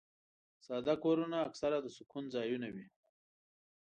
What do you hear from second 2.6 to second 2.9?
وي.